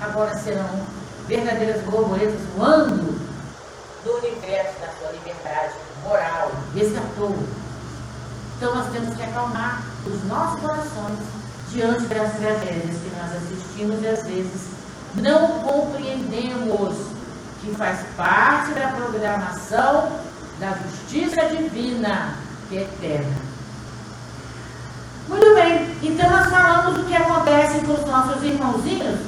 [0.00, 0.86] Agora serão
[1.26, 3.18] verdadeiras borboletas voando
[4.04, 6.52] no universo da sua liberdade moral.
[6.74, 7.36] Resgatou.
[8.56, 11.18] Então nós temos que acalmar os nossos corações
[11.70, 14.68] diante das tragédias que nós assistimos e às vezes
[15.14, 16.96] não compreendemos
[17.60, 20.12] que faz parte da programação
[20.58, 22.36] da justiça divina
[22.68, 23.36] que é eterna.
[25.28, 29.20] Muito bem, então nós falamos do que acontece com os nossos irmãozinhos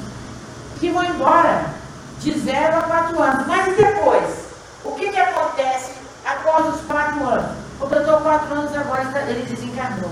[0.79, 1.74] que vão embora
[2.19, 3.47] de 0 a 4 anos.
[3.47, 4.45] Mas e depois?
[4.83, 5.93] O que, que acontece
[6.25, 7.57] após os 4 anos?
[7.79, 10.11] Completou 4 anos agora ele desencarnou.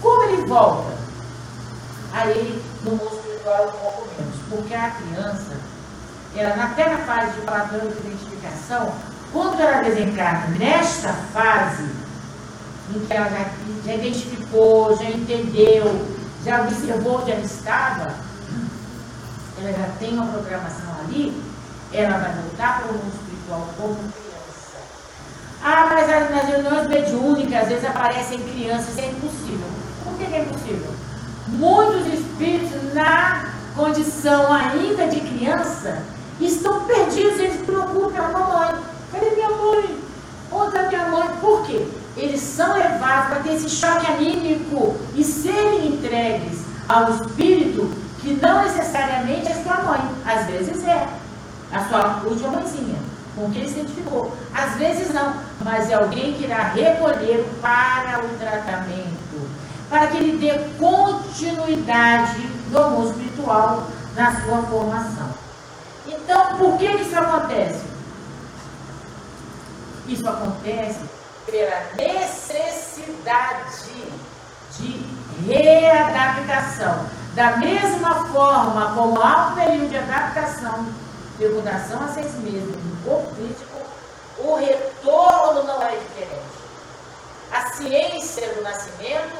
[0.00, 0.96] Como ele volta?
[2.12, 4.36] Aí no mundo espiritual um pouco menos.
[4.48, 5.56] Porque a criança,
[6.34, 8.92] ela até na fase de padrão de identificação,
[9.32, 11.90] quando ela desencarna nesta fase,
[12.94, 13.46] em que ela já,
[13.84, 16.06] já identificou, já entendeu,
[16.44, 18.14] já observou onde ela estava,
[19.58, 21.32] ela já tem uma programação ali,
[21.92, 24.76] ela vai voltar para o mundo espiritual como criança.
[25.62, 29.68] Ah, mas nas reuniões mediúnicas, às vezes aparecem crianças, é impossível.
[30.04, 30.90] Por que é impossível?
[31.48, 36.02] Muitos espíritos na condição ainda de criança
[36.40, 38.74] estão perdidos, eles preocupam a mamãe.
[39.12, 39.98] Cadê minha mãe?
[40.50, 41.28] Onde minha mãe?
[41.40, 41.86] Por quê?
[42.16, 48.64] Eles são levados para ter esse choque anímico e serem entregues ao espírito que não
[48.64, 51.06] necessariamente é sua mãe, às vezes é
[51.72, 52.98] a sua última mãezinha.
[53.36, 54.34] com quem se identificou.
[54.52, 59.48] Às vezes não, mas é alguém que irá recolher para o tratamento,
[59.90, 65.28] para que ele dê continuidade do amor espiritual na sua formação.
[66.06, 67.84] Então, por que isso acontece?
[70.08, 71.00] Isso acontece
[71.44, 73.90] pela necessidade
[74.78, 75.06] de
[75.46, 77.06] readaptação.
[77.36, 80.86] Da mesma forma como há um período de adaptação,
[81.38, 83.76] de mudação a seis meses no corpo físico,
[84.38, 86.56] o retorno não é diferente.
[87.52, 89.36] A ciência do nascimento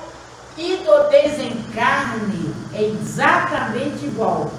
[0.58, 4.50] e do desencarne é exatamente igual.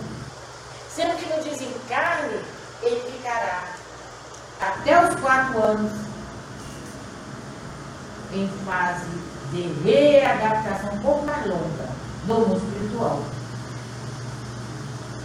[0.89, 2.39] Sendo que no desencarne
[2.81, 3.65] ele ficará
[4.59, 5.91] até os quatro anos
[8.33, 9.05] em fase
[9.51, 11.96] de readaptação um pouco mais longa
[12.27, 13.23] do mundo espiritual.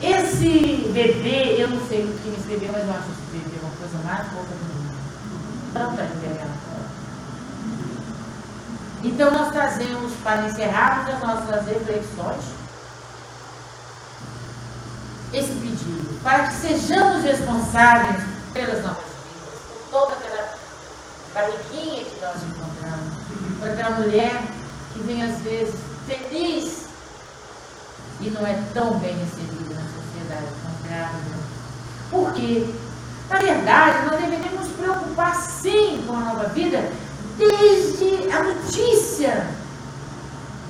[0.01, 4.29] Esse bebê, eu não sei quem escreveu, mas eu acho esse bebê uma coisa mais
[4.29, 4.93] pouca do mundo.
[5.73, 6.73] Tanta revelação.
[9.05, 12.45] Então nós trazemos, para encerrarmos as nossas reflexões,
[15.33, 18.23] esse pedido, para que sejamos responsáveis
[18.53, 20.55] pelas nossas vidas, por toda aquela
[21.35, 23.15] barriguinha que nós encontramos,
[23.59, 24.43] por aquela mulher
[24.93, 25.75] que vem às vezes
[26.07, 26.82] feliz
[28.23, 31.37] e não é tão bem recebida na sociedade tão grávida.
[32.11, 32.67] Por quê?
[33.29, 36.89] Na verdade, nós deveríamos nos preocupar sim com a nova vida
[37.37, 39.47] desde a notícia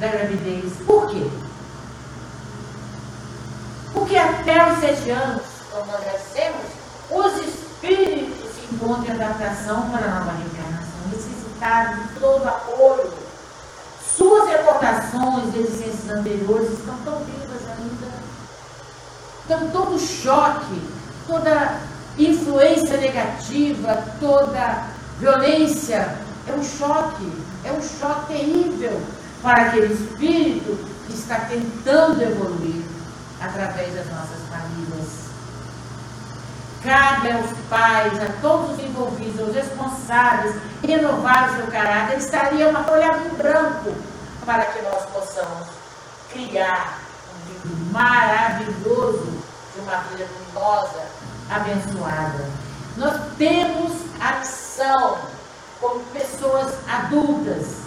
[0.01, 0.73] da gravidez.
[0.87, 1.29] Por quê?
[3.93, 6.67] Porque até os sete anos, como nós já dissemos,
[7.11, 13.22] os espíritos encontram adaptação para a nova reencarnação, necessitados de todo apoio.
[14.53, 18.13] Suas recordações de existências anteriores estão tão vivas ainda.
[19.45, 20.83] Então, todo choque,
[21.27, 21.79] toda
[22.19, 24.89] influência negativa, toda
[25.19, 27.33] violência é um choque,
[27.65, 29.01] é um choque terrível
[29.41, 32.85] para aquele espírito que está tentando evoluir
[33.41, 35.23] através das nossas famílias.
[36.85, 42.19] Cabe aos pais, a todos os envolvidos, aos responsáveis, renovar o seu caráter.
[42.19, 44.12] Estaria uma folha em branco
[44.45, 45.69] para que nós possamos
[46.31, 47.01] criar
[47.35, 49.43] um livro maravilhoso
[49.75, 51.07] de uma vida luminosa,
[51.51, 52.51] abençoada.
[52.97, 55.19] Nós temos a missão,
[55.81, 57.83] como pessoas adultas,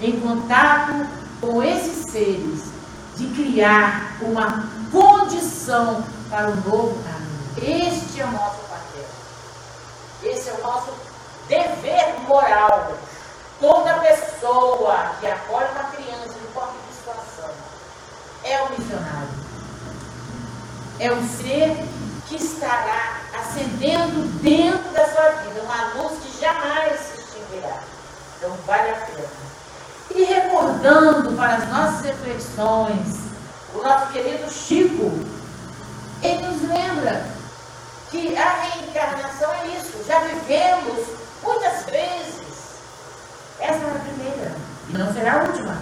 [0.00, 1.06] em contato
[1.40, 2.64] com esses seres,
[3.16, 7.86] de criar uma condição para o novo caminho.
[7.86, 9.06] Este é o nosso papel.
[10.22, 10.92] Esse é o nosso
[11.48, 12.96] dever moral.
[13.60, 17.50] Toda pessoa que acolhe uma criança em qualquer situação
[18.44, 19.46] é um missionário.
[21.00, 21.76] É um ser
[22.28, 27.80] que estará acendendo dentro da sua vida uma luz que jamais se extinguirá.
[28.36, 29.28] Então vale a pena.
[30.14, 33.26] E recordando para as nossas reflexões,
[33.74, 35.12] o nosso querido Chico,
[36.22, 37.26] ele nos lembra
[38.10, 40.04] que a reencarnação é isso.
[40.06, 41.06] Já vivemos
[41.42, 42.45] muitas vezes.
[43.60, 44.52] Essa é a primeira
[44.88, 45.76] e não será a última.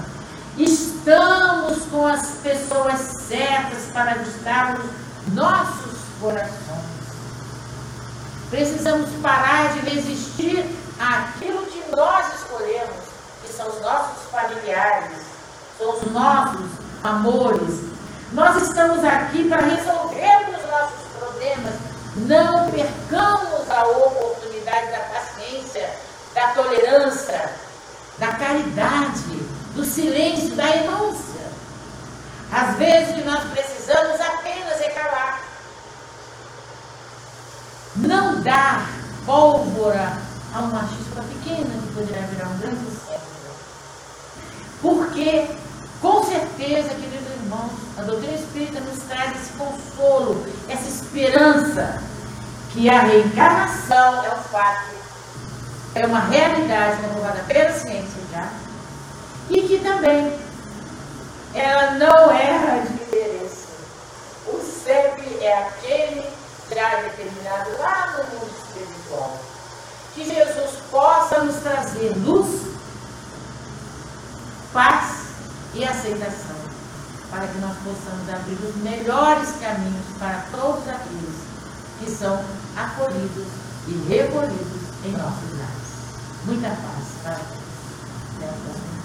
[0.56, 4.84] Estamos com as pessoas certas para ajustarmos
[5.32, 6.94] nossos corações.
[8.50, 10.64] Precisamos parar de resistir
[10.98, 13.04] àquilo que nós escolhemos,
[13.42, 15.18] que são os nossos familiares,
[15.76, 16.66] são os nossos
[17.02, 17.80] amores.
[18.32, 21.74] Nós estamos aqui para resolver os nossos problemas.
[22.16, 25.90] Não percamos a oportunidade da paciência,
[26.32, 27.52] da tolerância,
[28.18, 29.42] da caridade,
[29.74, 31.44] do silêncio, da renúncia.
[32.52, 35.40] Às vezes que nós precisamos apenas é calar.
[37.96, 38.88] Não dar
[39.26, 40.18] pólvora
[40.54, 43.34] a uma chispa pequena que poderá virar um grande incêndio.
[44.80, 45.48] Porque,
[46.00, 52.02] com certeza, queridos irmãos, a doutrina espírita nos traz esse consolo, essa esperança
[52.72, 55.03] que a reencarnação é um fato,
[55.94, 58.48] é uma realidade comprovada pela ciência já,
[59.48, 60.36] e que também
[61.54, 63.66] ela não erra de interesse.
[64.46, 66.24] O CEP é aquele
[66.74, 69.38] já determinado lá no mundo espiritual.
[70.14, 72.62] Que Jesus possa nos trazer luz,
[74.72, 75.26] paz
[75.74, 76.56] e aceitação,
[77.30, 81.44] para que nós possamos abrir os melhores caminhos para todos aqueles
[81.98, 82.44] que são
[82.76, 83.46] acolhidos
[83.86, 85.83] e recolhidos em nossos lares.
[86.46, 87.30] Muita paz a
[88.38, 89.03] próxima.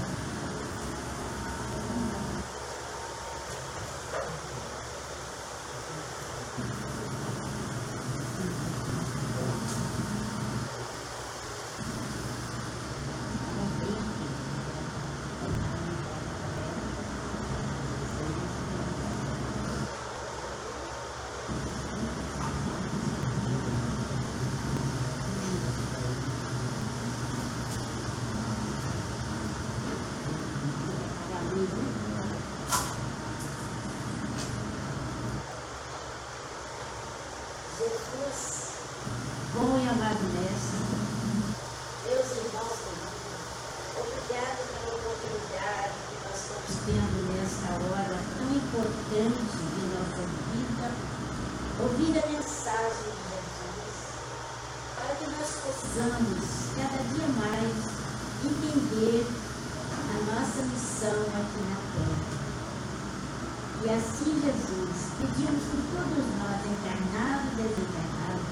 [63.82, 68.44] E assim, Jesus, pedimos por todos nós, encarnados e desencarnados,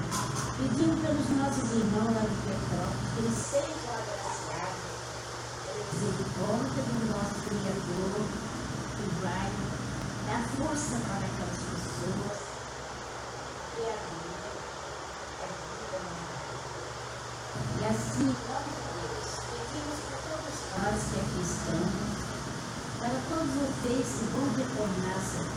[0.56, 4.88] pedimos pelos nossos irmãos lá do Petrópolis, que eles sejam abraçados
[5.68, 8.24] pela misericórdia do nosso Criador,
[8.96, 9.52] que vai
[10.24, 12.40] dar força para aquelas pessoas
[13.76, 14.48] que a vida,
[15.44, 16.00] é vida.
[17.76, 18.32] E assim,
[23.82, 25.47] fez e como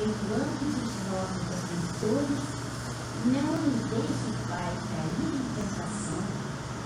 [0.00, 2.40] perdoando os nossos ofensores,
[3.26, 6.24] não nos deixe, Pai, cair em tentação,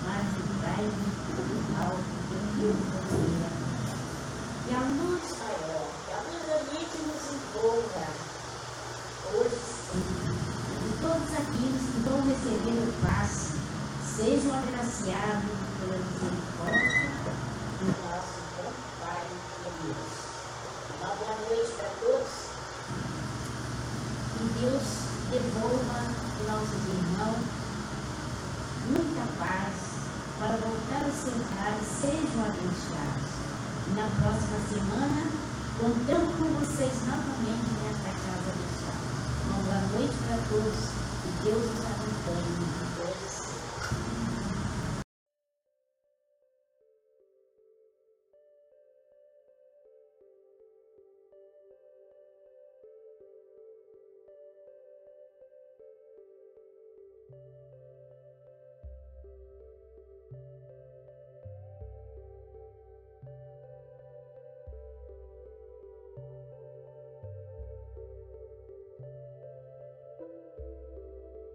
[0.03, 1.95] mas livrai de todo mal,
[2.29, 3.55] porque o poder
[4.67, 8.07] E a luz, Senhor, que abundantemente nos envolva,
[9.33, 9.63] hoje
[9.93, 10.35] sempre,
[10.83, 13.55] e todos aqueles que vão receber o passe,
[14.17, 15.54] sejam agraciados